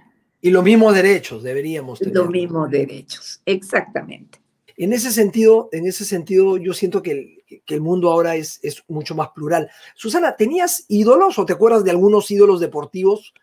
[0.47, 2.14] Y los mismos derechos deberíamos tener.
[2.14, 4.38] Los mismos derechos, exactamente.
[4.76, 8.61] En ese sentido, en ese sentido yo siento que el, que el mundo ahora es,
[8.62, 9.68] es mucho más plural.
[9.97, 13.34] Susana, ¿tenías ídolos o te acuerdas de algunos ídolos deportivos?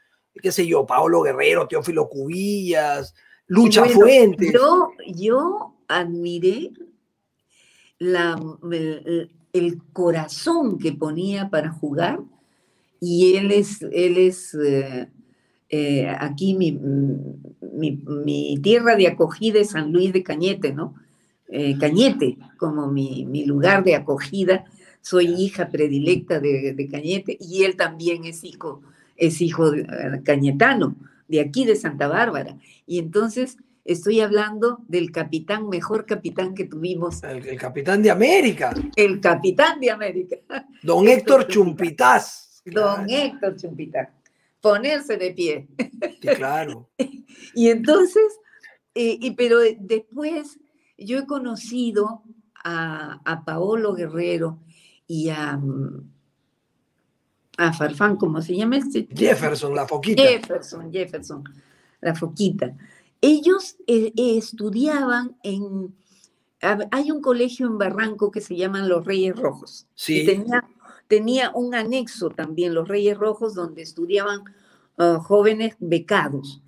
[0.41, 3.14] qué sé yo, Paolo Guerrero, Teófilo Cubillas,
[3.47, 4.54] Lucha Fuentes.
[4.54, 6.72] Yo, yo admiré
[7.99, 8.41] la,
[9.51, 12.22] el, corazón que ponía para jugar
[13.01, 15.10] y él es, él es eh,
[15.76, 20.93] eh, aquí mi, mi, tierra de acogida es San Luis de Cañete, ¿no?
[21.47, 24.65] Eh, Cañete, como mi, lugar de acogida.
[25.01, 28.84] Soy hija predilecta de, Cañete y él también es hijo,
[29.17, 30.95] es hijo de, eh, cañetano,
[31.28, 32.55] de aquí de Santa Bárbara.
[32.86, 37.24] Y entonces estoy hablando del capitán, mejor capitán que tuvimos.
[37.24, 38.76] El, capitán de América.
[38.95, 40.36] El capitán de América.
[40.84, 42.61] Don Héctor Chumpitaz.
[42.63, 44.09] Don Héctor Chumpitaz.
[44.64, 45.68] Ponerse de pie.
[46.22, 46.89] Sí, claro.
[47.53, 48.24] y entonces,
[48.95, 50.57] eh, y, pero después
[50.97, 52.24] yo he conocido
[52.64, 54.61] a, Paolo Guerrero
[55.05, 55.59] y a,
[57.57, 59.05] a Farfán, ¿cómo se llama este?
[59.14, 60.24] Jefferson, la foquita.
[60.24, 61.43] Jefferson, Jefferson,
[61.99, 62.74] la foquita.
[63.20, 65.93] Ellos eh, eh, estudiaban en,
[66.61, 69.88] hay un colegio en Barranco que se llaman Los Reyes Rojos.
[69.93, 70.26] Sí.
[70.26, 70.64] tenía,
[71.14, 74.41] tenía, un anexo también, Los Reyes Rojos, donde estudiaban
[74.97, 76.64] ah, jóvenes becados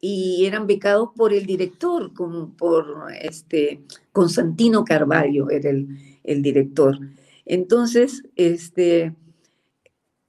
[0.00, 6.98] y eran becados por el director, como por este Constantino Carvalho era el, director.
[7.46, 9.14] Entonces, este,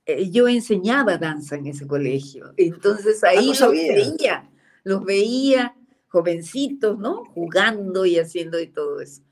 [0.05, 2.53] eh, yo enseñaba danza en ese colegio.
[2.57, 4.47] Entonces ah, ahí los veía,
[4.83, 5.75] los veía
[6.07, 7.25] jovencitos, ¿no?
[7.33, 9.23] Jugando y haciendo y todo eso.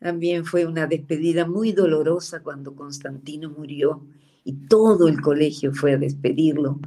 [0.00, 4.02] También fue una despedida muy dolorosa cuando Constantino murió
[4.44, 6.80] y todo el colegio fue a despedirlo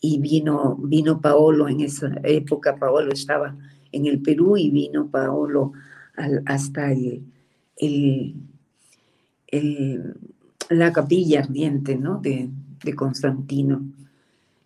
[0.00, 3.56] y vino, vino Paolo en esa época, Paolo estaba
[3.90, 5.72] en el Perú y vino Paolo
[6.44, 8.34] hasta el,
[10.68, 12.20] la capilla ardiente ¿no?
[12.20, 12.50] de,
[12.94, 13.82] Constantino.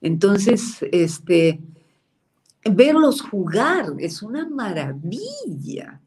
[0.01, 1.61] Entonces, este,
[2.65, 6.01] verlos jugar es una maravilla,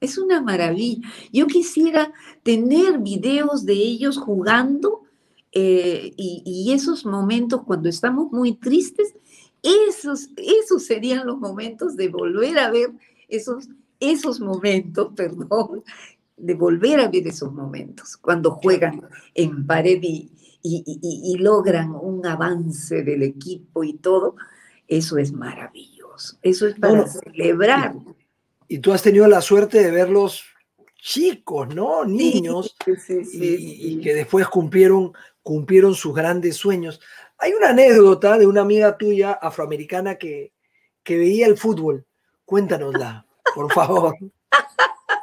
[0.00, 1.08] Es una maravilla.
[1.32, 5.02] Yo quisiera tener videos de ellos jugando
[5.52, 9.14] eh, y, esos momentos cuando estamos muy tristes,
[9.62, 12.92] esos, esos serían los momentos de volver a ver
[13.28, 13.68] esos,
[13.98, 15.82] esos momentos, perdón,
[16.36, 19.02] de volver a ver esos momentos, cuando juegan
[19.34, 20.30] en pared y,
[20.62, 24.36] y, logran un avance del equipo y todo,
[24.86, 27.96] eso es maravilloso, eso es para celebrar.
[28.68, 30.44] Y, tú has tenido la suerte de verlos
[30.96, 32.04] chicos, ¿no?
[32.04, 32.76] Niños,
[33.32, 35.12] y, que después cumplieron,
[35.42, 37.00] cumplieron sus grandes sueños.
[37.38, 40.52] Hay una anécdota de una amiga tuya afroamericana que,
[41.02, 42.04] que veía el fútbol.
[42.44, 44.14] Cuéntanosla, por favor.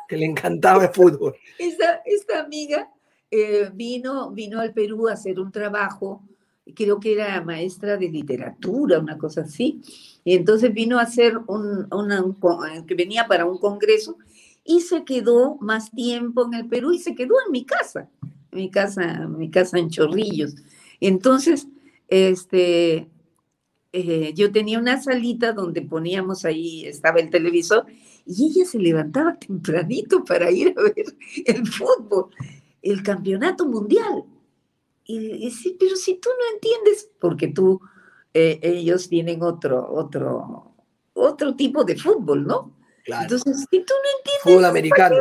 [0.07, 1.35] que le encantaba el fútbol.
[1.57, 2.89] Esta, esta amiga
[3.31, 6.23] eh, vino, vino al Perú a hacer un trabajo,
[6.73, 9.81] creo que era maestra de literatura, una cosa así,
[10.23, 11.87] y entonces vino a hacer un,
[12.87, 14.17] que venía para un congreso
[14.63, 18.09] y se quedó más tiempo en el Perú y se quedó en mi casa,
[18.51, 20.55] en mi casa, mi casa en Chorrillos.
[20.99, 21.67] Entonces,
[22.07, 23.07] este,
[23.93, 27.85] eh, yo tenía una salita donde poníamos ahí, estaba el televisor,
[28.25, 32.29] y ella se levantaba tempranito para ir a ver el fútbol
[32.85, 34.23] el campeonato mundial.
[35.07, 37.79] Y, sí, pero si tú no entiendes, porque tú,
[38.33, 40.75] eh, ellos tienen otro, otro,
[41.13, 42.75] otro tipo de fútbol, ¿no?
[43.05, 45.17] Entonces, si tú no entiendes, americano.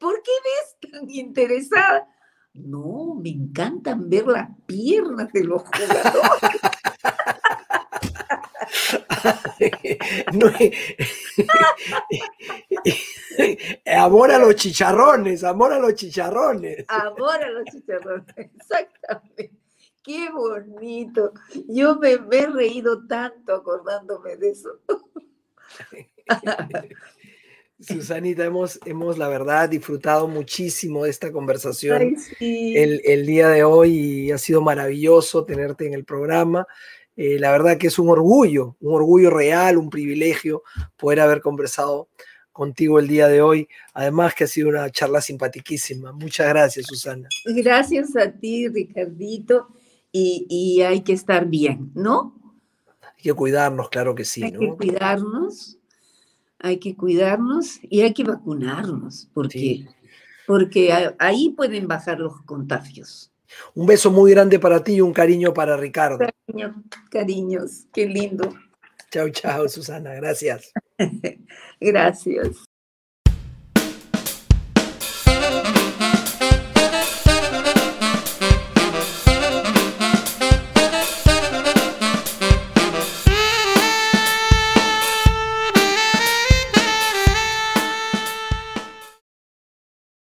[0.00, 2.08] ¿por qué, ves, tan interesada?
[2.54, 6.60] No, me encantan ver las piernas de los jugadores.
[10.32, 10.50] no,
[13.96, 16.84] amor a los chicharrones, amor a los chicharrones.
[16.88, 19.50] Amor a los chicharrones, exactamente.
[20.02, 21.32] Qué bonito.
[21.66, 24.80] Yo me, he reído tanto acordándome de eso.
[27.80, 33.96] Susanita, hemos, hemos la verdad disfrutado muchísimo de esta conversación el, el, día de hoy
[33.96, 36.66] y ha sido maravilloso tenerte en el programa.
[37.16, 40.62] Eh, la verdad que es un orgullo, un orgullo real, un privilegio
[40.96, 42.08] poder haber conversado
[42.52, 43.68] contigo el día de hoy.
[43.92, 46.12] Además que ha sido una charla simpaticísima.
[46.12, 47.28] Muchas gracias, Susana.
[47.44, 49.68] Gracias a ti, Ricardito.
[50.16, 52.40] Y, hay que estar bien, ¿no?
[53.02, 54.44] Hay que cuidarnos, claro que sí.
[54.44, 55.78] Hay que cuidarnos,
[56.60, 59.86] hay que cuidarnos y hay que vacunarnos, porque,
[60.46, 63.33] porque ahí pueden bajar los contagios.
[63.74, 66.18] Un beso muy grande para ti y un cariño para Ricardo.
[66.18, 68.54] Cariño, cariños, qué lindo.
[69.10, 70.72] Chao, chao, Susana, gracias.
[71.80, 72.63] gracias.